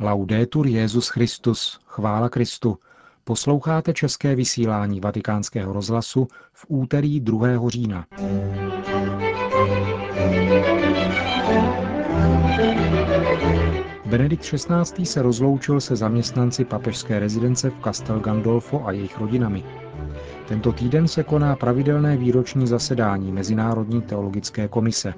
Laudetur 0.00 0.66
Jezus 0.66 1.08
Christus, 1.08 1.80
chvála 1.86 2.28
Kristu. 2.28 2.78
Posloucháte 3.24 3.92
české 3.92 4.34
vysílání 4.34 5.00
Vatikánského 5.00 5.72
rozhlasu 5.72 6.28
v 6.52 6.64
úterý 6.68 7.20
2. 7.20 7.48
října. 7.68 8.06
Benedikt 14.06 14.42
XVI. 14.42 15.06
se 15.06 15.22
rozloučil 15.22 15.80
se 15.80 15.96
zaměstnanci 15.96 16.64
papežské 16.64 17.18
rezidence 17.18 17.70
v 17.70 17.80
Castel 17.84 18.20
Gandolfo 18.20 18.86
a 18.86 18.92
jejich 18.92 19.18
rodinami. 19.18 19.64
Tento 20.48 20.72
týden 20.72 21.08
se 21.08 21.22
koná 21.22 21.56
pravidelné 21.56 22.16
výroční 22.16 22.66
zasedání 22.66 23.32
Mezinárodní 23.32 24.02
teologické 24.02 24.68
komise. 24.68 25.14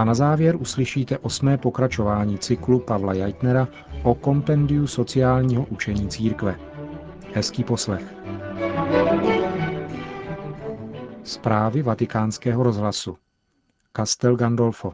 A 0.00 0.04
na 0.04 0.14
závěr 0.14 0.56
uslyšíte 0.56 1.18
osmé 1.18 1.58
pokračování 1.58 2.38
cyklu 2.38 2.78
Pavla 2.78 3.14
Jajtnera 3.14 3.68
o 4.02 4.14
kompendiu 4.14 4.86
sociálního 4.86 5.66
učení 5.66 6.08
církve. 6.08 6.56
Hezký 7.34 7.64
poslech. 7.64 8.14
Zprávy 11.22 11.82
vatikánského 11.82 12.62
rozhlasu 12.62 13.16
Castel 13.96 14.36
Gandolfo 14.36 14.92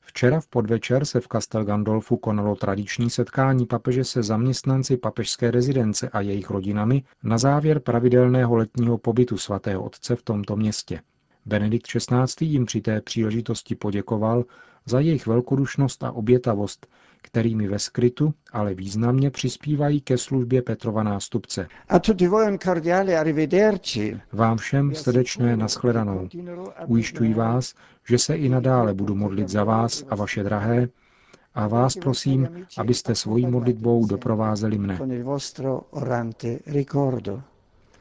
Včera 0.00 0.40
v 0.40 0.48
podvečer 0.48 1.04
se 1.04 1.20
v 1.20 1.28
Castel 1.28 1.64
Gandolfu 1.64 2.16
konalo 2.16 2.54
tradiční 2.54 3.10
setkání 3.10 3.66
papeže 3.66 4.04
se 4.04 4.22
zaměstnanci 4.22 4.96
papežské 4.96 5.50
rezidence 5.50 6.08
a 6.08 6.20
jejich 6.20 6.50
rodinami 6.50 7.02
na 7.22 7.38
závěr 7.38 7.80
pravidelného 7.80 8.56
letního 8.56 8.98
pobytu 8.98 9.38
svatého 9.38 9.82
otce 9.82 10.16
v 10.16 10.22
tomto 10.22 10.56
městě. 10.56 11.00
Benedikt 11.46 11.86
XVI. 11.86 12.46
jim 12.46 12.66
při 12.66 12.80
té 12.80 13.00
příležitosti 13.00 13.74
poděkoval 13.74 14.44
za 14.86 15.00
jejich 15.00 15.26
velkodušnost 15.26 16.04
a 16.04 16.12
obětavost, 16.12 16.86
kterými 17.22 17.68
ve 17.68 17.78
skrytu, 17.78 18.34
ale 18.52 18.74
významně 18.74 19.30
přispívají 19.30 20.00
ke 20.00 20.18
službě 20.18 20.62
Petrova 20.62 21.02
nástupce. 21.02 21.68
Vám 24.32 24.56
všem 24.56 24.94
srdečné 24.94 25.56
nashledanou. 25.56 26.28
Ujišťuji 26.86 27.34
vás, 27.34 27.74
že 28.08 28.18
se 28.18 28.34
i 28.34 28.48
nadále 28.48 28.94
budu 28.94 29.14
modlit 29.14 29.48
za 29.48 29.64
vás 29.64 30.04
a 30.08 30.16
vaše 30.16 30.42
drahé 30.42 30.88
a 31.54 31.68
vás 31.68 31.96
prosím, 31.96 32.66
abyste 32.78 33.14
svojí 33.14 33.46
modlitbou 33.46 34.06
doprovázeli 34.06 34.78
mne. 34.78 34.98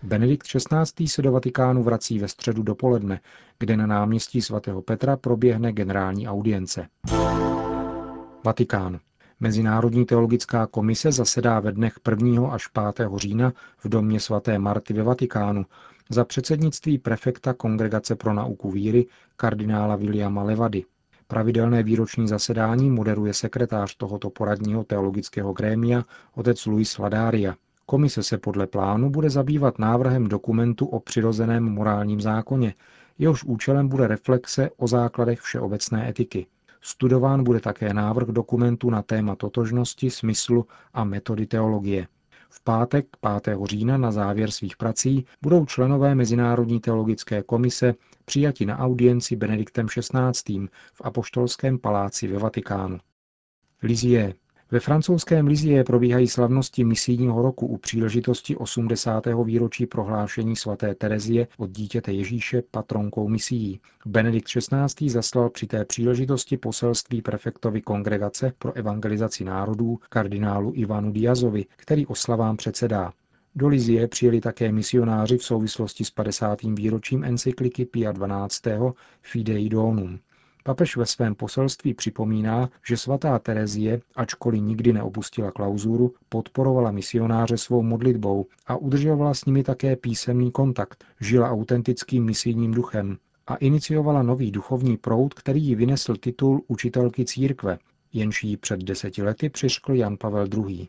Benedikt 0.06 0.48
XVI. 0.48 1.08
se 1.08 1.22
do 1.22 1.32
Vatikánu 1.32 1.84
vrací 1.84 2.20
ve 2.20 2.28
středu 2.28 2.64
dopoledne, 2.64 3.20
kde 3.60 3.78
na 3.78 3.88
náměstí 3.88 4.42
svatého 4.42 4.82
Petra 4.82 5.18
proběhne 5.18 5.72
generální 5.72 6.28
audience. 6.28 6.88
Vatikán. 8.44 9.00
Mezinárodní 9.40 10.06
teologická 10.06 10.68
komise 10.68 11.12
zasedá 11.12 11.60
ve 11.60 11.72
dnech 11.72 11.94
1. 12.10 12.50
až 12.50 12.68
5. 12.68 13.10
října 13.16 13.54
v 13.78 13.90
domě 13.90 14.20
svaté 14.20 14.60
Marty 14.60 14.94
ve 14.94 15.04
Vatikánu 15.04 15.66
za 16.10 16.26
předsednictví 16.26 16.98
prefekta 16.98 17.54
Kongregace 17.54 18.16
pro 18.16 18.34
nauku 18.34 18.72
víry 18.72 19.06
kardinála 19.38 19.96
Williama 19.96 20.44
Levady. 20.44 20.84
Pravidelné 21.28 21.84
výroční 21.84 22.28
zasedání 22.28 22.90
moderuje 22.90 23.34
sekretář 23.34 23.96
tohoto 23.98 24.30
poradního 24.30 24.84
teologického 24.84 25.54
grémia, 25.54 26.04
otec 26.36 26.66
Luis 26.66 26.98
Ladária. 26.98 27.56
Komise 27.86 28.24
se 28.24 28.38
podle 28.38 28.68
plánu 28.68 29.10
bude 29.10 29.30
zabývat 29.30 29.80
návrhem 29.80 30.28
dokumentu 30.28 30.86
o 30.86 31.00
přirozeném 31.00 31.64
morálním 31.64 32.22
zákoně, 32.22 32.74
jehož 33.18 33.44
účelem 33.44 33.88
bude 33.88 34.08
reflexe 34.08 34.70
o 34.78 34.88
základech 34.88 35.42
všeobecné 35.42 36.10
etiky. 36.10 36.48
Studován 36.82 37.44
bude 37.44 37.60
také 37.60 37.94
návrh 37.94 38.28
dokumentu 38.28 38.90
na 38.90 39.02
téma 39.02 39.36
totožnosti, 39.36 40.10
smyslu 40.10 40.66
a 40.94 41.04
metody 41.04 41.46
teologie. 41.48 42.08
V 42.50 42.64
pátek 42.64 43.06
5. 43.44 43.58
října 43.66 43.98
na 43.98 44.12
závěr 44.12 44.52
svých 44.52 44.78
prací 44.78 45.26
budou 45.42 45.66
členové 45.66 46.16
Mezinárodní 46.16 46.80
teologické 46.80 47.44
komise 47.44 47.94
přijati 48.26 48.66
na 48.66 48.78
audienci 48.78 49.36
Benediktem 49.36 49.88
XVI. 49.88 50.68
v 50.94 51.02
Apoštolském 51.04 51.80
paláci 51.80 52.28
ve 52.28 52.40
Vatikánu. 52.40 52.98
Lizie. 53.84 54.34
Ve 54.72 54.80
francouzském 54.80 55.48
Lizie 55.48 55.84
probíhají 55.84 56.28
slavnosti 56.28 56.84
misijního 56.84 57.42
roku 57.42 57.68
u 57.68 57.78
příležitosti 57.78 58.56
80. 58.56 59.24
výročí 59.44 59.86
prohlášení 59.86 60.56
svaté 60.56 60.96
Terezie 60.96 61.48
od 61.58 61.70
dítěte 61.70 62.12
Ježíše 62.12 62.64
patronkou 62.72 63.28
misií. 63.28 63.80
Benedikt 64.06 64.48
XVI. 64.48 65.10
zaslal 65.10 65.50
při 65.50 65.68
té 65.68 65.86
příležitosti 65.86 66.58
poselství 66.58 67.22
prefektovi 67.22 67.82
kongregace 67.82 68.54
pro 68.58 68.74
evangelizaci 68.74 69.44
národů 69.44 70.00
kardinálu 70.10 70.72
Ivanu 70.76 71.12
Diazovi, 71.12 71.66
který 71.76 72.08
oslavám 72.08 72.58
předsedá. 72.58 73.14
Do 73.56 73.68
Lizie 73.68 74.08
přijeli 74.08 74.42
také 74.42 74.72
misionáři 74.72 75.38
v 75.38 75.44
souvislosti 75.44 76.06
s 76.06 76.12
50. 76.12 76.62
výročím 76.62 77.24
encykliky 77.24 77.86
Pia 77.86 78.14
XII. 78.14 78.74
Fidei 79.22 79.70
Donum. 79.70 80.20
Papež 80.68 80.98
ve 80.98 81.06
svém 81.06 81.36
poselství 81.36 81.94
připomíná, 81.94 82.70
že 82.88 82.98
svatá 82.98 83.40
Terezie, 83.40 84.02
ačkoliv 84.16 84.62
nikdy 84.62 84.94
neopustila 84.94 85.52
klauzuru, 85.52 86.14
podporovala 86.30 86.92
misionáře 86.92 87.58
svou 87.58 87.84
modlitbou 87.84 88.46
a 88.68 88.76
udržovala 88.76 89.34
s 89.34 89.46
nimi 89.46 89.64
také 89.64 89.96
písemný 89.96 90.52
kontakt, 90.52 91.06
žila 91.22 91.50
autentickým 91.50 92.26
misijním 92.26 92.72
duchem 92.72 93.18
a 93.48 93.56
iniciovala 93.56 94.24
nový 94.24 94.52
duchovní 94.52 94.98
proud, 94.98 95.34
který 95.34 95.64
jí 95.64 95.76
vynesl 95.76 96.16
titul 96.16 96.64
učitelky 96.68 97.26
církve, 97.26 97.78
jenž 98.14 98.44
jí 98.44 98.58
před 98.58 98.84
deseti 98.84 99.24
lety 99.24 99.50
přiškl 99.50 99.94
Jan 99.94 100.18
Pavel 100.18 100.48
II. 100.68 100.88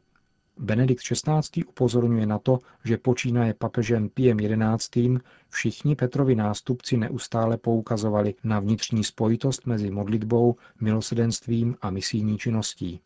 Benedikt 0.58 1.02
XVI. 1.02 1.64
upozorňuje 1.66 2.26
na 2.26 2.38
to, 2.38 2.58
že 2.84 2.96
počínaje 2.98 3.54
papežem 3.54 4.08
Piem 4.08 4.38
XI. 4.38 5.18
všichni 5.50 5.96
Petrovi 5.96 6.34
nástupci 6.34 6.96
neustále 6.96 7.56
poukazovali 7.56 8.34
na 8.44 8.60
vnitřní 8.60 9.04
spojitost 9.04 9.66
mezi 9.66 9.90
modlitbou, 9.90 10.56
milosedenstvím 10.80 11.76
a 11.82 11.90
misijní 11.90 12.38
činností. 12.38 13.00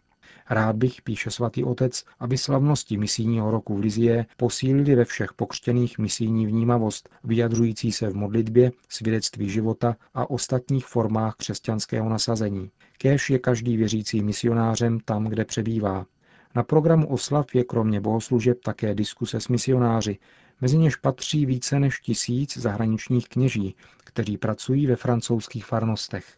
Rád 0.50 0.76
bych, 0.76 1.02
píše 1.02 1.30
svatý 1.30 1.64
otec, 1.64 2.04
aby 2.18 2.38
slavnosti 2.38 2.96
misijního 2.96 3.50
roku 3.50 3.76
v 3.76 3.80
Lizie 3.80 4.26
posílili 4.36 4.94
ve 4.94 5.04
všech 5.04 5.32
pokřtěných 5.32 5.98
misijní 5.98 6.46
vnímavost, 6.46 7.08
vyjadřující 7.24 7.92
se 7.92 8.10
v 8.10 8.14
modlitbě, 8.14 8.72
svědectví 8.88 9.50
života 9.50 9.96
a 10.14 10.30
ostatních 10.30 10.86
formách 10.86 11.36
křesťanského 11.36 12.08
nasazení. 12.08 12.70
Kéž 12.98 13.30
je 13.30 13.38
každý 13.38 13.76
věřící 13.76 14.22
misionářem 14.22 15.00
tam, 15.00 15.24
kde 15.24 15.44
přebývá. 15.44 16.06
Na 16.54 16.62
programu 16.62 17.08
oslav 17.08 17.54
je 17.54 17.64
kromě 17.64 18.00
bohoslužeb 18.00 18.58
také 18.64 18.94
diskuse 18.94 19.40
s 19.40 19.48
misionáři, 19.48 20.18
mezi 20.60 20.78
něž 20.78 20.96
patří 20.96 21.46
více 21.46 21.80
než 21.80 22.00
tisíc 22.00 22.56
zahraničních 22.56 23.28
kněží, 23.28 23.74
kteří 24.04 24.36
pracují 24.36 24.86
ve 24.86 24.96
francouzských 24.96 25.66
farnostech. 25.66 26.36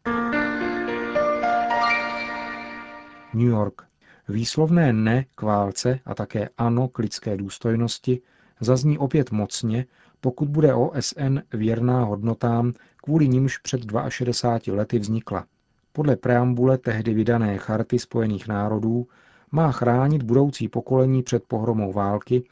New 3.34 3.48
York. 3.48 3.82
Výslovné 4.28 4.92
ne 4.92 5.24
k 5.34 5.42
válce 5.42 6.00
a 6.04 6.14
také 6.14 6.48
ano 6.58 6.88
k 6.88 6.98
lidské 6.98 7.36
důstojnosti 7.36 8.20
zazní 8.60 8.98
opět 8.98 9.30
mocně, 9.30 9.86
pokud 10.20 10.48
bude 10.48 10.74
OSN 10.74 11.38
věrná 11.52 12.04
hodnotám, 12.04 12.72
kvůli 12.96 13.28
nimž 13.28 13.58
před 13.58 13.80
62 14.08 14.76
lety 14.76 14.98
vznikla. 14.98 15.46
Podle 15.92 16.16
preambule 16.16 16.78
tehdy 16.78 17.14
vydané 17.14 17.58
Charty 17.58 17.98
Spojených 17.98 18.48
národů 18.48 19.06
má 19.52 19.72
chránit 19.72 20.22
budoucí 20.22 20.68
pokolení 20.68 21.22
před 21.22 21.44
pohromou 21.44 21.92
války, 21.92 22.44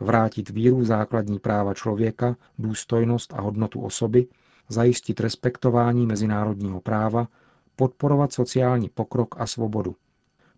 vrátit 0.00 0.50
víru 0.50 0.76
v 0.76 0.84
základní 0.84 1.38
práva 1.38 1.74
člověka, 1.74 2.36
důstojnost 2.58 3.34
a 3.34 3.40
hodnotu 3.40 3.80
osoby, 3.80 4.26
zajistit 4.68 5.20
respektování 5.20 6.06
mezinárodního 6.06 6.80
práva, 6.80 7.28
podporovat 7.76 8.32
sociální 8.32 8.88
pokrok 8.88 9.34
a 9.38 9.46
svobodu. 9.46 9.96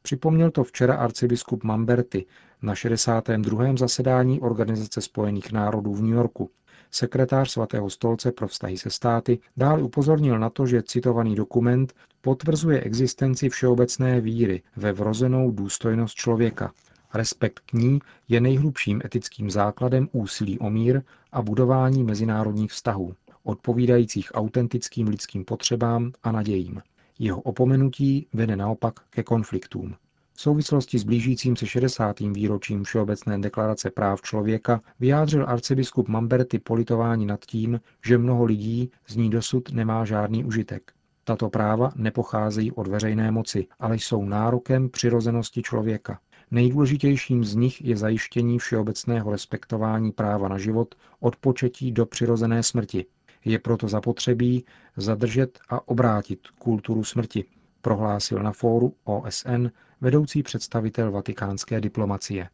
Připomněl 0.02 0.50
to 0.50 0.64
včera 0.64 0.94
arcibiskup 0.94 1.64
Mamberty 1.64 2.26
na 2.62 2.74
62. 2.74 3.76
zasedání 3.76 4.40
Organizace 4.40 5.00
spojených 5.00 5.52
národů 5.52 5.94
v 5.94 6.02
New 6.02 6.12
Yorku. 6.14 6.50
Sekretář 6.94 7.50
svatého 7.50 7.90
stolce 7.90 8.32
pro 8.32 8.48
vztahy 8.48 8.78
se 8.78 8.90
státy 8.90 9.38
dále 9.56 9.82
upozornil 9.82 10.38
na 10.38 10.50
to, 10.50 10.66
že 10.66 10.82
citovaný 10.82 11.34
dokument 11.34 11.94
potvrzuje 12.20 12.80
existenci 12.80 13.48
všeobecné 13.48 14.20
víry 14.20 14.62
ve 14.76 14.92
vrozenou 14.92 15.50
důstojnost 15.50 16.14
člověka. 16.14 16.72
Respekt 17.14 17.60
k 17.60 17.72
ní 17.72 17.98
je 18.28 18.40
nejhlubším 18.40 19.00
etickým 19.04 19.50
základem 19.50 20.08
úsilí 20.12 20.58
o 20.58 20.70
mír 20.70 21.02
a 21.32 21.42
budování 21.42 22.04
mezinárodních 22.04 22.70
vztahů, 22.70 23.14
odpovídajících 23.42 24.30
autentickým 24.34 25.08
lidským 25.08 25.44
potřebám 25.44 26.12
a 26.22 26.32
nadějím. 26.32 26.82
Jeho 27.18 27.40
opomenutí 27.40 28.26
vede 28.32 28.56
naopak 28.56 28.94
ke 29.10 29.22
konfliktům. 29.22 29.94
V 30.36 30.40
souvislosti 30.40 30.98
s 30.98 31.04
blížícím 31.04 31.56
se 31.56 31.66
60. 31.66 32.20
výročím 32.20 32.84
Všeobecné 32.84 33.38
deklarace 33.38 33.90
práv 33.90 34.22
člověka 34.22 34.80
vyjádřil 35.00 35.44
arcibiskup 35.48 36.08
Mamberty 36.08 36.58
politování 36.58 37.26
nad 37.26 37.44
tím, 37.44 37.80
že 38.04 38.18
mnoho 38.18 38.44
lidí 38.44 38.90
z 39.06 39.16
ní 39.16 39.30
dosud 39.30 39.72
nemá 39.72 40.04
žádný 40.04 40.44
užitek. 40.44 40.92
Tato 41.24 41.50
práva 41.50 41.92
nepocházejí 41.96 42.72
od 42.72 42.86
veřejné 42.86 43.30
moci, 43.30 43.66
ale 43.78 43.96
jsou 43.96 44.24
nárokem 44.24 44.90
přirozenosti 44.90 45.62
člověka. 45.62 46.20
Nejdůležitějším 46.50 47.44
z 47.44 47.54
nich 47.54 47.84
je 47.84 47.96
zajištění 47.96 48.58
všeobecného 48.58 49.30
respektování 49.30 50.12
práva 50.12 50.48
na 50.48 50.58
život 50.58 50.94
od 51.20 51.36
početí 51.36 51.92
do 51.92 52.06
přirozené 52.06 52.62
smrti. 52.62 53.06
Je 53.44 53.58
proto 53.58 53.88
zapotřebí 53.88 54.64
zadržet 54.96 55.58
a 55.68 55.88
obrátit 55.88 56.40
kulturu 56.58 57.04
smrti, 57.04 57.44
prohlásil 57.82 58.38
na 58.38 58.52
fóru 58.52 58.94
OSN 59.04 59.66
vedoucí 60.04 60.42
představitel 60.42 61.10
vatikánské 61.10 61.80
diplomacie. 61.80 62.48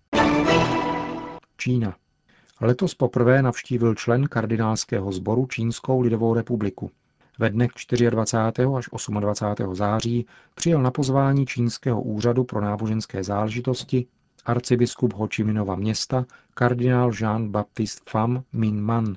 Čína. 1.56 1.96
Letos 2.60 2.94
poprvé 2.94 3.42
navštívil 3.42 3.94
člen 3.94 4.26
kardinálského 4.26 5.12
sboru 5.12 5.46
Čínskou 5.46 6.00
lidovou 6.00 6.34
republiku. 6.34 6.90
Ve 7.38 7.50
dnech 7.50 7.70
24. 8.10 8.64
až 8.76 8.86
28. 9.20 9.74
září 9.74 10.26
přijel 10.54 10.82
na 10.82 10.90
pozvání 10.90 11.46
Čínského 11.46 12.02
úřadu 12.02 12.44
pro 12.44 12.60
náboženské 12.60 13.24
záležitosti 13.24 14.06
arcibiskup 14.44 15.14
Hočiminova 15.14 15.76
města 15.76 16.26
kardinál 16.54 17.10
Jean-Baptiste 17.10 18.10
Pham 18.12 18.42
Min 18.52 18.80
Man. 18.80 19.16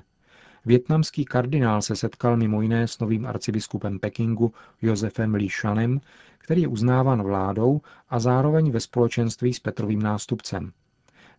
Větnamský 0.66 1.24
kardinál 1.24 1.82
se 1.82 1.96
setkal 1.96 2.36
mimo 2.36 2.62
jiné 2.62 2.88
s 2.88 2.98
novým 2.98 3.26
arcibiskupem 3.26 3.98
Pekingu 3.98 4.52
Josefem 4.82 5.34
Li 5.34 5.48
Shanem, 5.48 6.00
který 6.38 6.62
je 6.62 6.68
uznáván 6.68 7.22
vládou 7.22 7.80
a 8.08 8.18
zároveň 8.18 8.70
ve 8.70 8.80
společenství 8.80 9.54
s 9.54 9.60
Petrovým 9.60 10.02
nástupcem. 10.02 10.72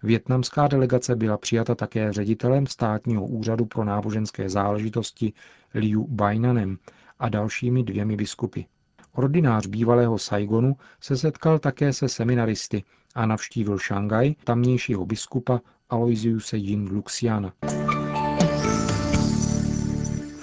Větnamská 0.04 0.68
delegace 0.68 1.16
byla 1.16 1.38
přijata 1.38 1.75
také 1.75 2.13
ředitelem 2.13 2.68
státního 2.68 3.25
úřadu 3.25 3.66
pro 3.66 3.83
náboženské 3.83 4.50
záležitosti 4.50 5.33
Liu 5.74 6.07
Bainanem 6.07 6.77
a 7.19 7.30
dalšími 7.30 7.83
dvěmi 7.83 8.16
biskupy. 8.16 8.62
Ordinář 9.13 9.68
bývalého 9.68 10.18
Saigonu 10.18 10.75
se 11.01 11.18
setkal 11.18 11.60
také 11.60 11.94
se 11.94 12.10
seminaristy 12.10 12.83
a 13.16 13.25
navštívil 13.25 13.77
Šangaj 13.77 14.36
tamnějšího 14.44 15.06
biskupa 15.06 15.62
Aloysiuse 15.89 16.57
Jin 16.57 16.89
Luxiana. 16.92 17.54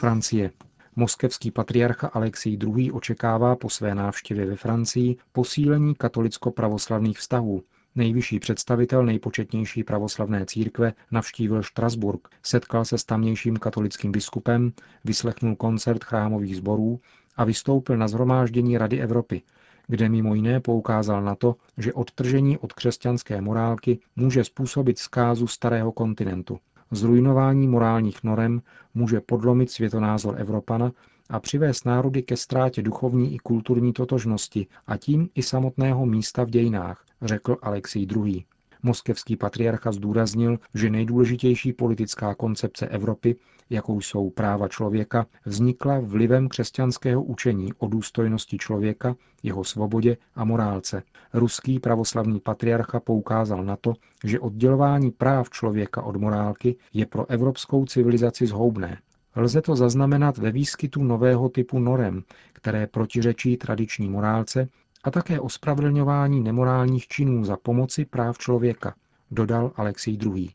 Francie. 0.03 0.51
Moskevský 0.97 1.51
patriarcha 1.51 2.07
Alexej 2.09 2.59
II. 2.63 2.93
očekává 2.93 3.57
po 3.57 3.71
své 3.71 3.95
návštěvě 3.95 4.47
ve 4.47 4.57
Francii 4.57 5.17
posílení 5.33 5.95
katolicko-pravoslavných 5.95 7.19
vztahů, 7.19 7.63
Nejvyšší 7.95 8.39
představitel 8.39 9.07
nejpočetnější 9.07 9.85
pravoslavné 9.85 10.47
církve 10.47 10.93
navštívil 11.11 11.63
Štrasburg, 11.63 12.29
setkal 12.43 12.85
se 12.85 12.99
s 12.99 13.05
tamnějším 13.05 13.57
katolickým 13.57 14.13
biskupem, 14.13 14.73
vyslechnul 15.05 15.57
koncert 15.57 16.05
chrámových 16.05 16.57
sborů 16.57 17.01
a 17.37 17.45
vystoupil 17.45 17.97
na 17.97 18.09
zhromáždění 18.09 18.79
Rady 18.79 19.01
Evropy, 19.01 19.43
kde 19.87 20.09
mimo 20.09 20.35
jiné 20.35 20.61
poukázal 20.61 21.23
na 21.23 21.35
to, 21.35 21.57
že 21.79 21.93
odtržení 21.93 22.59
od 22.59 22.73
křesťanské 22.73 23.41
morálky 23.41 23.99
může 24.17 24.45
způsobit 24.45 24.99
zkázu 24.99 25.47
starého 25.47 25.93
kontinentu. 25.93 26.59
Zrujnování 26.95 27.69
morálních 27.69 28.25
norem 28.25 28.63
může 28.95 29.21
podlomit 29.21 29.71
světonázor 29.71 30.35
Evropana 30.41 30.93
a 31.31 31.41
přivést 31.41 31.85
národy 31.87 32.23
ke 32.23 32.37
ztrátě 32.37 32.83
duchovní 32.83 33.35
i 33.35 33.39
kulturní 33.39 33.93
totožnosti 33.93 34.67
a 34.87 34.97
tím 34.97 35.29
i 35.35 35.43
samotného 35.43 36.07
místa 36.07 36.45
v 36.45 36.51
dějinách, 36.51 37.05
řekl 37.23 37.57
Alexej 37.63 38.03
II. 38.17 38.45
Moskevský 38.83 39.37
patriarcha 39.37 39.93
zdůraznil, 39.93 40.59
že 40.75 40.91
nejdůležitější 40.91 41.73
politická 41.73 42.35
koncepce 42.35 42.89
Evropy, 42.89 43.37
jakou 43.71 44.01
jsou 44.01 44.31
práva 44.31 44.69
člověka, 44.69 45.27
vznikla 45.45 46.01
vlivem 46.01 46.49
křesťanského 46.49 47.23
učení 47.23 47.73
o 47.79 47.87
důstojnosti 47.87 48.59
člověka, 48.59 49.17
jeho 49.43 49.65
svobodě 49.65 50.17
a 50.35 50.45
morálce. 50.45 51.03
Ruský 51.35 51.79
pravoslavný 51.79 52.41
patriarcha 52.41 53.01
poukázal 53.01 53.65
na 53.65 53.77
to, 53.77 53.95
že 54.25 54.41
oddělování 54.41 55.11
práv 55.11 55.51
člověka 55.51 56.03
od 56.03 56.17
morálky 56.17 56.77
je 56.93 57.07
pro 57.07 57.31
evropskou 57.31 57.85
civilizaci 57.85 58.47
zhoubné 58.47 58.99
Lze 59.37 59.63
to 59.63 59.77
zaznamenat 59.77 60.39
ve 60.39 60.51
výskytu 60.51 61.05
nového 61.05 61.49
typu 61.49 61.79
norem, 61.79 62.23
které 62.53 62.87
protiřečí 62.87 63.57
tradiční 63.57 64.09
morálce 64.09 64.69
a 65.05 65.11
také 65.11 65.41
ospravedlňování 65.41 66.41
nemorálních 66.41 67.09
činů 67.09 67.45
za 67.45 67.57
pomoci 67.57 68.05
práv 68.05 68.39
člověka, 68.39 68.95
dodal 69.31 69.73
Alexej 69.77 70.19
II. 70.23 70.51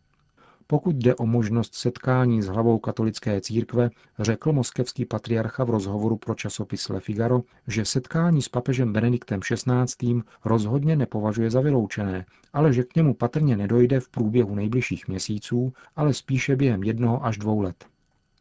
Pokud 0.70 0.96
jde 0.96 1.16
o 1.16 1.26
možnost 1.26 1.76
setkání 1.76 2.42
s 2.42 2.48
hlavou 2.48 2.80
katolické 2.80 3.42
církve, 3.42 3.90
řekl 4.20 4.52
moskevský 4.54 5.06
patriarcha 5.06 5.64
v 5.64 5.70
rozhovoru 5.70 6.18
pro 6.18 6.36
časopis 6.36 6.90
Le 6.90 7.00
Figaro, 7.00 7.42
že 7.68 7.86
setkání 7.86 8.42
s 8.42 8.50
papežem 8.50 8.94
Benediktem 8.94 9.40
XVI. 9.40 10.22
rozhodně 10.46 10.96
nepovažuje 10.96 11.52
za 11.52 11.62
vyloučené, 11.62 12.26
ale 12.54 12.74
že 12.74 12.84
k 12.84 12.96
němu 12.96 13.14
patrně 13.14 13.58
nedojde 13.58 14.00
v 14.00 14.10
průběhu 14.10 14.56
nejbližších 14.56 15.08
měsíců, 15.08 15.74
ale 15.96 16.14
spíše 16.14 16.56
během 16.56 16.84
jednoho 16.84 17.26
až 17.26 17.38
dvou 17.38 17.62
let. 17.62 17.86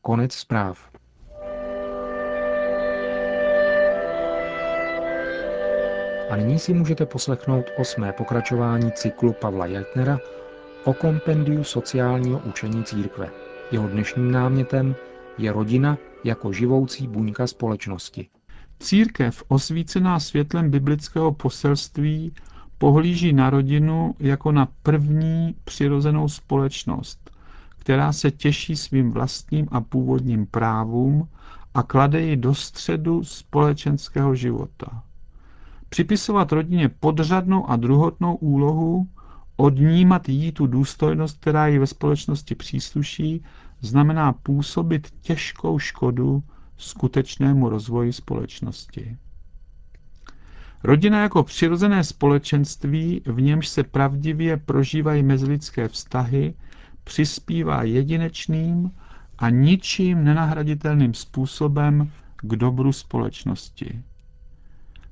Konec 0.02 0.32
zpráv. 0.34 0.90
A 6.30 6.36
nyní 6.36 6.58
si 6.58 6.74
můžete 6.74 7.06
poslechnout 7.06 7.66
osmé 7.78 8.12
pokračování 8.12 8.92
cyklu 8.92 9.32
Pavla 9.32 9.66
Jeltnera 9.66 10.18
o 10.84 10.94
kompendiu 10.94 11.64
sociálního 11.64 12.38
učení 12.38 12.84
církve. 12.84 13.30
Jeho 13.72 13.88
dnešním 13.88 14.30
námětem 14.30 14.94
je 15.38 15.52
rodina 15.52 15.98
jako 16.24 16.52
živoucí 16.52 17.06
buňka 17.06 17.46
společnosti. 17.46 18.28
Církev, 18.80 19.42
osvícená 19.48 20.20
světlem 20.20 20.70
biblického 20.70 21.32
poselství, 21.32 22.32
pohlíží 22.78 23.32
na 23.32 23.50
rodinu 23.50 24.14
jako 24.18 24.52
na 24.52 24.68
první 24.82 25.54
přirozenou 25.64 26.28
společnost, 26.28 27.30
která 27.78 28.12
se 28.12 28.30
těší 28.30 28.76
svým 28.76 29.10
vlastním 29.10 29.68
a 29.70 29.80
původním 29.80 30.46
právům 30.46 31.28
a 31.74 31.82
klade 31.82 32.20
ji 32.20 32.36
do 32.36 32.54
středu 32.54 33.24
společenského 33.24 34.34
života. 34.34 35.02
Připisovat 35.88 36.52
rodině 36.52 36.88
podřadnou 36.88 37.70
a 37.70 37.76
druhotnou 37.76 38.34
úlohu, 38.34 39.08
odnímat 39.56 40.28
jí 40.28 40.52
tu 40.52 40.66
důstojnost, 40.66 41.40
která 41.40 41.66
jí 41.66 41.78
ve 41.78 41.86
společnosti 41.86 42.54
přísluší, 42.54 43.44
znamená 43.80 44.32
působit 44.32 45.10
těžkou 45.20 45.78
škodu 45.78 46.42
skutečnému 46.76 47.68
rozvoji 47.68 48.12
společnosti. 48.12 49.16
Rodina 50.84 51.22
jako 51.22 51.42
přirozené 51.42 52.04
společenství, 52.04 53.22
v 53.26 53.40
němž 53.40 53.68
se 53.68 53.82
pravdivě 53.82 54.56
prožívají 54.56 55.22
mezilidské 55.22 55.88
vztahy, 55.88 56.54
přispívá 57.04 57.82
jedinečným 57.82 58.90
a 59.38 59.50
ničím 59.50 60.24
nenahraditelným 60.24 61.14
způsobem 61.14 62.10
k 62.36 62.56
dobru 62.56 62.92
společnosti. 62.92 64.02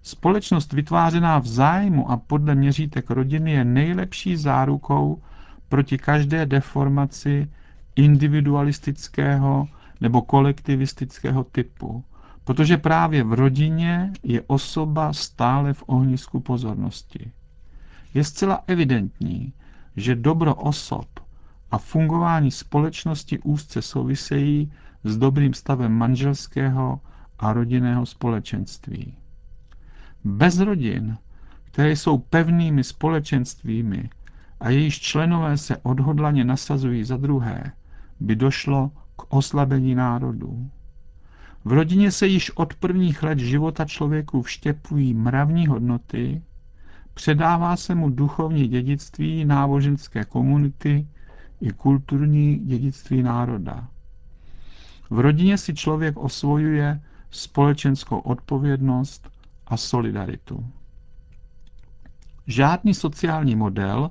Společnost 0.07 0.73
vytvářená 0.73 1.39
v 1.39 1.47
zájmu 1.47 2.11
a 2.11 2.17
podle 2.17 2.55
měřítek 2.55 3.11
rodiny 3.11 3.53
je 3.53 3.65
nejlepší 3.65 4.37
zárukou 4.37 5.23
proti 5.69 5.99
každé 5.99 6.47
deformaci 6.47 7.51
individualistického 7.97 9.69
nebo 10.01 10.23
kolektivistického 10.23 11.45
typu, 11.45 12.05
protože 12.45 12.77
právě 12.77 13.25
v 13.25 13.33
rodině 13.33 14.13
je 14.23 14.43
osoba 14.47 15.13
stále 15.13 15.73
v 15.73 15.85
ohnisku 15.87 16.41
pozornosti. 16.41 17.33
Je 18.15 18.25
zcela 18.25 18.61
evidentní, 18.67 19.53
že 19.97 20.15
dobro 20.15 20.55
osob 20.55 21.09
a 21.71 21.79
fungování 21.79 22.51
společnosti 22.51 23.39
úzce 23.39 23.83
souvisejí 23.83 24.73
s 25.05 25.17
dobrým 25.17 25.55
stavem 25.55 25.93
manželského 25.93 27.01
a 27.39 27.53
rodinného 27.53 28.07
společenství. 28.07 29.15
Bez 30.25 30.59
rodin, 30.59 31.16
které 31.64 31.97
jsou 31.97 32.19
pevnými 32.19 32.85
společenstvími 32.85 34.11
a 34.61 34.71
jejíž 34.71 35.00
členové 35.00 35.59
se 35.59 35.76
odhodlaně 35.76 36.45
nasazují 36.45 37.04
za 37.04 37.16
druhé, 37.16 37.73
by 38.21 38.37
došlo 38.37 38.90
k 39.16 39.35
oslabení 39.35 39.95
národů. 39.95 40.71
V 41.64 41.73
rodině 41.73 42.11
se 42.11 42.26
již 42.26 42.50
od 42.50 42.75
prvních 42.75 43.23
let 43.23 43.38
života 43.38 43.85
člověku 43.85 44.43
vštěpují 44.43 45.14
mravní 45.14 45.66
hodnoty, 45.66 46.43
předává 47.14 47.76
se 47.76 47.95
mu 47.95 48.11
duchovní 48.11 48.69
dědictví 48.69 49.45
náboženské 49.45 50.25
komunity 50.25 51.07
i 51.61 51.71
kulturní 51.71 52.59
dědictví 52.59 53.23
národa. 53.23 53.88
V 55.11 55.19
rodině 55.19 55.59
si 55.59 55.75
člověk 55.75 56.16
osvojuje 56.16 57.00
společenskou 57.31 58.19
odpovědnost 58.19 59.34
a 59.66 59.76
solidaritu. 59.76 60.66
Žádný 62.47 62.94
sociální 62.94 63.56
model, 63.56 64.11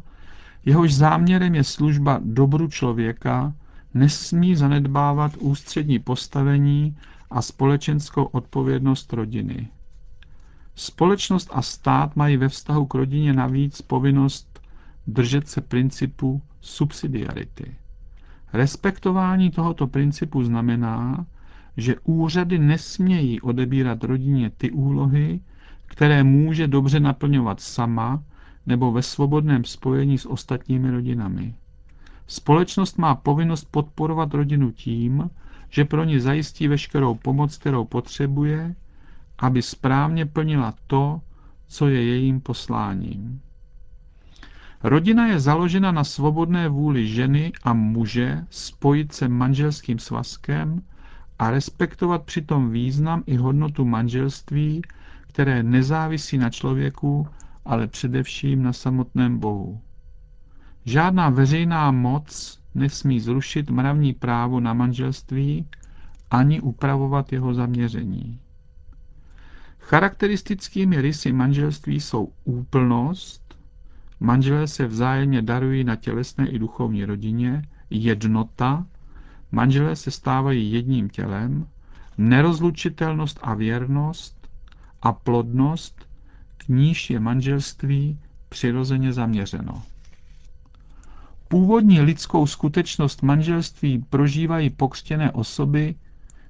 jehož 0.65 0.93
záměrem 0.93 1.55
je 1.55 1.63
služba 1.63 2.19
dobru 2.24 2.67
člověka, 2.67 3.53
nesmí 3.93 4.55
zanedbávat 4.55 5.38
ústřední 5.38 6.00
postavení 6.00 6.98
a 7.29 7.41
společenskou 7.41 8.24
odpovědnost 8.24 9.13
rodiny. 9.13 9.67
Společnost 10.75 11.50
a 11.53 11.62
stát 11.62 12.15
mají 12.15 12.38
ve 12.38 12.50
vztahu 12.50 12.86
k 12.86 12.93
rodině 12.93 13.33
navíc 13.33 13.81
povinnost 13.81 14.60
držet 15.07 15.48
se 15.48 15.62
principu 15.62 16.41
subsidiarity. 16.62 17.75
Respektování 18.53 19.51
tohoto 19.51 19.88
principu 19.88 20.43
znamená, 20.43 21.25
že 21.77 21.96
úřady 22.03 22.60
nesmějí 22.60 23.42
odebírat 23.42 24.03
rodině 24.03 24.50
ty 24.50 24.72
úlohy, 24.72 25.39
které 25.88 26.24
může 26.24 26.68
dobře 26.68 27.00
naplňovat 27.00 27.60
sama 27.60 28.24
nebo 28.65 28.92
ve 28.92 29.01
svobodném 29.01 29.63
spojení 29.63 30.18
s 30.18 30.25
ostatními 30.25 30.92
rodinami. 30.92 31.56
Společnost 32.27 32.98
má 32.98 33.15
povinnost 33.15 33.68
podporovat 33.72 34.34
rodinu 34.34 34.72
tím, 34.72 35.30
že 35.70 35.86
pro 35.86 36.03
ní 36.03 36.20
zajistí 36.20 36.68
veškerou 36.68 37.15
pomoc, 37.15 37.58
kterou 37.58 37.86
potřebuje, 37.86 38.75
aby 39.38 39.62
správně 39.62 40.25
plnila 40.25 40.74
to, 40.88 41.22
co 41.68 41.88
je 41.88 42.06
jejím 42.06 42.42
posláním. 42.42 43.42
Rodina 44.84 45.27
je 45.27 45.39
založena 45.39 45.92
na 45.92 46.03
svobodné 46.03 46.70
vůli 46.70 47.08
ženy 47.08 47.51
a 47.63 47.74
muže 47.74 48.46
spojit 48.50 49.13
se 49.13 49.27
manželským 49.27 50.00
svazkem 50.00 50.82
a 51.44 51.52
respektovat 51.52 52.24
přitom 52.24 52.72
význam 52.72 53.24
i 53.26 53.36
hodnotu 53.36 53.86
manželství, 53.86 54.82
které 55.22 55.64
nezávisí 55.64 56.38
na 56.38 56.50
člověku, 56.50 57.28
ale 57.66 57.88
především 57.88 58.64
na 58.64 58.74
samotném 58.74 59.40
Bohu. 59.40 59.82
Žádná 60.86 61.30
veřejná 61.30 61.92
moc 61.92 62.60
nesmí 62.76 63.20
zrušit 63.20 63.70
mravní 63.70 64.14
právo 64.14 64.60
na 64.60 64.74
manželství 64.74 65.68
ani 66.32 66.62
upravovat 66.62 67.34
jeho 67.34 67.54
zaměření. 67.54 68.40
Charakteristickými 69.80 71.02
rysy 71.02 71.32
manželství 71.32 72.00
jsou 72.00 72.32
úplnost, 72.44 73.58
manželé 74.20 74.68
se 74.68 74.88
vzájemně 74.88 75.42
darují 75.42 75.84
na 75.84 75.96
tělesné 75.96 76.50
i 76.50 76.60
duchovní 76.60 77.06
rodině, 77.06 77.64
jednota, 77.90 78.86
manželé 79.53 79.95
se 79.95 80.12
stávají 80.12 80.72
jedním 80.72 81.10
tělem, 81.10 81.67
nerozlučitelnost 82.17 83.39
a 83.41 83.53
věrnost 83.53 84.48
a 85.01 85.12
plodnost, 85.13 86.07
k 86.57 86.67
níž 86.67 87.10
je 87.10 87.19
manželství 87.19 88.19
přirozeně 88.50 89.13
zaměřeno. 89.13 89.83
Původní 91.48 92.01
lidskou 92.01 92.48
skutečnost 92.48 93.22
manželství 93.22 94.05
prožívají 94.10 94.69
pokřtěné 94.69 95.31
osoby 95.31 95.95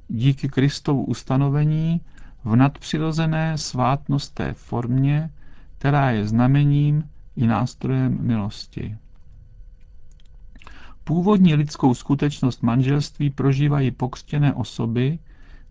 díky 0.08 0.50
Kristovu 0.50 1.04
ustanovení 1.06 2.02
v 2.44 2.56
nadpřirozené 2.56 3.58
svátnosté 3.58 4.54
formě, 4.54 5.30
která 5.78 6.12
je 6.12 6.28
znamením 6.28 7.10
i 7.36 7.48
nástrojem 7.48 8.18
milosti. 8.22 8.98
Původní 11.04 11.56
lidskou 11.56 11.94
skutečnost 11.94 12.64
manželství 12.64 13.30
prožívají 13.30 13.92
pokřtěné 13.92 14.54
osoby 14.54 15.20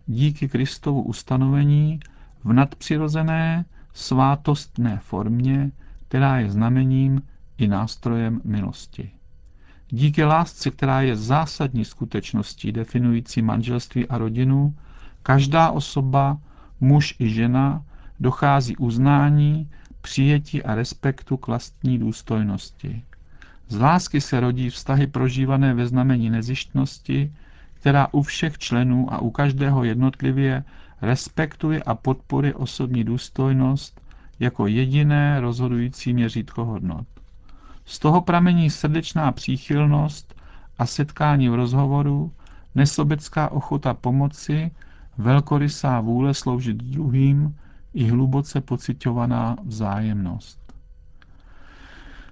díky 0.07 0.49
Kristovu 0.49 1.01
ustanovení 1.01 1.99
v 2.43 2.53
nadpřirozené 2.53 3.65
svátostné 3.93 4.99
formě, 5.03 5.71
která 6.07 6.39
je 6.39 6.51
znamením 6.51 7.21
i 7.57 7.67
nástrojem 7.67 8.41
milosti. 8.43 9.11
Díky 9.89 10.23
lásce, 10.23 10.71
která 10.71 11.01
je 11.01 11.15
zásadní 11.15 11.85
skutečností 11.85 12.71
definující 12.71 13.41
manželství 13.41 14.07
a 14.07 14.17
rodinu, 14.17 14.75
každá 15.23 15.71
osoba, 15.71 16.37
muž 16.79 17.15
i 17.19 17.29
žena, 17.29 17.85
dochází 18.19 18.77
uznání, 18.77 19.69
přijetí 20.01 20.63
a 20.63 20.75
respektu 20.75 21.37
k 21.37 21.47
vlastní 21.47 21.99
důstojnosti. 21.99 23.03
Z 23.69 23.79
lásky 23.79 24.21
se 24.21 24.39
rodí 24.39 24.69
vztahy 24.69 25.07
prožívané 25.07 25.73
ve 25.73 25.87
znamení 25.87 26.29
nezištnosti, 26.29 27.33
která 27.73 28.07
u 28.11 28.21
všech 28.21 28.57
členů 28.57 29.13
a 29.13 29.19
u 29.19 29.29
každého 29.29 29.83
jednotlivě 29.83 30.63
respektuje 31.01 31.83
a 31.83 31.95
podporuje 31.95 32.55
osobní 32.55 33.03
důstojnost 33.03 34.01
jako 34.39 34.67
jediné 34.67 35.39
rozhodující 35.39 36.13
měřítko 36.13 36.65
hodnot. 36.65 37.07
Z 37.85 37.99
toho 37.99 38.21
pramení 38.21 38.69
srdečná 38.69 39.31
příchylnost 39.31 40.35
a 40.77 40.85
setkání 40.85 41.49
v 41.49 41.55
rozhovoru, 41.55 42.31
nesobecká 42.75 43.51
ochota 43.51 43.93
pomoci, 43.93 44.71
velkorysá 45.17 45.99
vůle 46.01 46.33
sloužit 46.33 46.77
druhým 46.77 47.55
i 47.93 48.09
hluboce 48.09 48.61
pocitovaná 48.61 49.57
vzájemnost. 49.65 50.62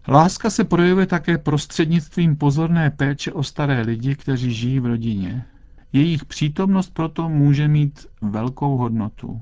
Láska 0.07 0.49
se 0.49 0.63
projevuje 0.63 1.05
také 1.05 1.37
prostřednictvím 1.37 2.35
pozorné 2.35 2.89
péče 2.91 3.33
o 3.33 3.43
staré 3.43 3.81
lidi, 3.81 4.15
kteří 4.15 4.53
žijí 4.53 4.79
v 4.79 4.85
rodině. 4.85 5.45
Jejich 5.93 6.25
přítomnost 6.25 6.93
proto 6.93 7.29
může 7.29 7.67
mít 7.67 8.05
velkou 8.21 8.77
hodnotu. 8.77 9.41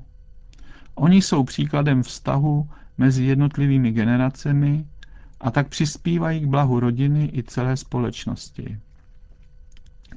Oni 0.94 1.22
jsou 1.22 1.44
příkladem 1.44 2.02
vztahu 2.02 2.68
mezi 2.98 3.24
jednotlivými 3.24 3.92
generacemi 3.92 4.86
a 5.40 5.50
tak 5.50 5.68
přispívají 5.68 6.40
k 6.40 6.46
blahu 6.46 6.80
rodiny 6.80 7.30
i 7.32 7.42
celé 7.42 7.76
společnosti. 7.76 8.78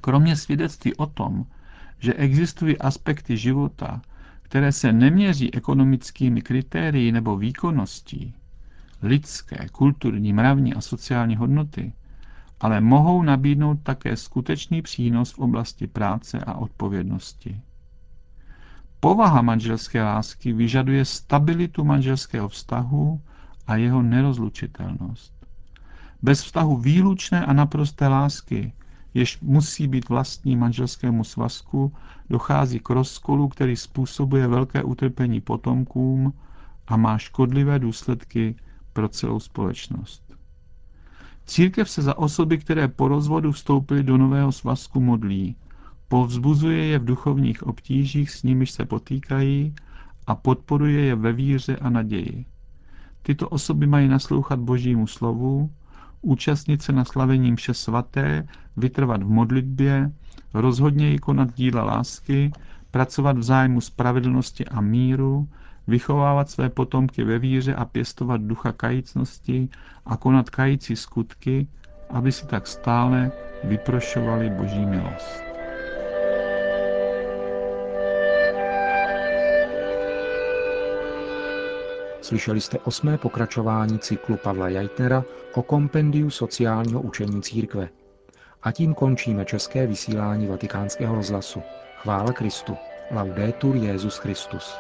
Kromě 0.01 0.35
svědectví 0.35 0.95
o 0.95 1.05
tom, 1.05 1.45
že 2.00 2.13
existují 2.13 2.77
aspekty 2.77 3.38
života, 3.38 4.01
které 4.41 4.71
se 4.71 4.93
neměří 4.93 5.53
ekonomickými 5.53 6.41
kritérii 6.41 7.12
nebo 7.12 7.38
výkonností, 7.38 8.33
lidské, 9.03 9.67
kulturní, 9.72 10.33
mravní 10.33 10.74
a 10.74 10.81
sociální 10.81 11.36
hodnoty, 11.36 11.93
ale 12.60 12.81
mohou 12.81 13.24
nabídnout 13.24 13.79
také 13.83 14.17
skutečný 14.17 14.81
přínos 14.81 15.31
v 15.31 15.39
oblasti 15.39 15.88
práce 15.88 16.39
a 16.39 16.53
odpovědnosti. 16.53 17.62
Povaha 19.00 19.41
manželské 19.41 20.03
lásky 20.03 20.53
vyžaduje 20.53 21.05
stabilitu 21.05 21.83
manželského 21.83 22.50
vztahu 22.50 23.22
a 23.67 23.75
jeho 23.75 24.01
nerozlučitelnost. 24.01 25.33
Bez 26.22 26.43
vztahu 26.43 26.77
výlučné 26.77 27.45
a 27.45 27.53
naprosté 27.53 28.07
lásky, 28.07 28.74
jež 29.13 29.39
musí 29.41 29.88
být 29.88 30.10
vlastní 30.10 30.55
manželskému 30.55 31.24
svazku, 31.24 31.93
dochází 32.29 32.79
k 32.79 32.89
rozkolu, 32.89 33.48
který 33.48 33.75
způsobuje 33.75 34.48
velké 34.48 34.83
utrpení 34.83 35.41
potomkům 35.41 36.33
a 36.88 36.98
má 36.98 37.17
škodlivé 37.17 37.79
důsledky 37.79 38.55
pro 38.93 39.09
celou 39.09 39.39
společnost. 39.39 40.23
Církev 41.45 41.89
se 41.89 42.01
za 42.01 42.17
osoby, 42.17 42.57
které 42.57 42.88
po 42.88 43.07
rozvodu 43.07 43.51
vstoupily 43.51 44.03
do 44.03 44.17
nového 44.17 44.51
svazku, 44.51 45.01
modlí, 45.01 45.55
povzbuzuje 46.07 46.85
je 46.85 47.00
v 47.00 47.05
duchovních 47.05 47.63
obtížích, 47.63 48.31
s 48.31 48.43
nimiž 48.43 48.71
se 48.71 48.85
potýkají 48.85 49.75
a 50.27 50.35
podporuje 50.35 51.01
je 51.05 51.15
ve 51.15 51.33
víře 51.33 51.75
a 51.77 51.89
naději. 51.89 52.45
Tyto 53.21 53.50
osoby 53.50 53.88
mají 53.88 54.07
naslouchat 54.07 54.59
Božímu 54.59 55.07
slovu, 55.07 55.71
účastnit 56.21 56.81
se 56.81 56.91
na 56.91 57.05
slavení 57.05 57.51
mše 57.51 57.73
svaté, 57.73 58.47
vytrvat 58.77 59.23
v 59.23 59.29
modlitbě, 59.29 60.12
rozhodněji 60.53 61.19
konat 61.19 61.53
díla 61.55 61.83
lásky, 61.83 62.51
pracovat 62.91 63.38
v 63.38 63.43
zájmu 63.43 63.81
spravedlnosti 63.81 64.65
a 64.65 64.81
míru, 64.81 65.47
vychovávat 65.88 66.50
své 66.50 66.70
potomky 66.70 67.24
ve 67.24 67.40
víře 67.40 67.75
a 67.75 67.86
pěstovat 67.86 68.42
ducha 68.42 68.72
kajícnosti 68.72 69.70
a 70.06 70.18
konat 70.18 70.50
kající 70.50 70.96
skutky, 70.96 71.68
aby 72.10 72.32
si 72.32 72.48
tak 72.48 72.68
stále 72.68 73.32
vyprošovali 73.63 74.50
Boží 74.50 74.86
milost. 74.86 75.44
Slyšeli 82.22 82.62
jste 82.62 82.80
osmé 82.80 83.18
pokračování 83.18 84.00
cyklu 84.00 84.38
Pavla 84.38 84.70
Jajtnera 84.70 85.24
o 85.54 85.63
kompendiu 85.63 86.30
sociálního 86.30 87.02
učení 87.02 87.42
církve. 87.42 87.90
A 88.63 88.72
tím 88.72 88.94
končíme 88.94 89.46
české 89.46 89.88
vysílání 89.88 90.48
vatikánského 90.48 91.16
rozhlasu. 91.16 91.62
Chvála 91.98 92.34
Kristu. 92.34 92.78
Laudetur 93.12 93.75
Jezus 93.75 94.18
Christus. 94.18 94.75